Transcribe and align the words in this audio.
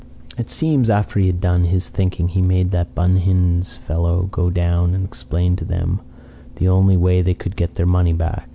"It 0.35 0.49
seems 0.49 0.87
that 0.87 0.97
after 0.97 1.19
he 1.19 1.27
had 1.27 1.39
done 1.39 1.65
his 1.65 1.87
thinking 1.87 2.29
he 2.29 2.41
made 2.41 2.71
that 2.71 2.95
Bun 2.95 3.17
Hin's 3.17 3.77
fellow 3.77 4.23
go 4.23 4.49
down 4.49 4.95
and 4.95 5.05
explain 5.05 5.55
to 5.57 5.63
them 5.63 5.99
the 6.55 6.67
only 6.67 6.97
way 6.97 7.21
they 7.21 7.35
could 7.35 7.55
get 7.55 7.75
their 7.75 7.85
money 7.85 8.13
back. 8.13 8.49